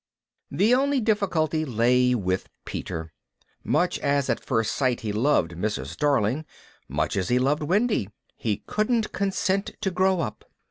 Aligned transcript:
The 0.49 0.73
only 0.73 0.99
difficulty 0.99 1.63
lay 1.63 2.15
with 2.15 2.49
Peter. 2.65 3.13
Much 3.63 3.99
as 3.99 4.31
at 4.31 4.43
first 4.43 4.73
sight 4.75 5.01
he 5.01 5.11
loved 5.11 5.51
Mrs. 5.51 5.95
Darling, 5.95 6.43
much 6.89 7.15
as 7.15 7.29
he 7.29 7.37
loved 7.37 7.61
Wendy, 7.61 8.09
he 8.35 8.63
couldn't 8.65 9.11
consent 9.11 9.73
to 9.79 9.91
grow 9.91 10.19
up. 10.21 10.43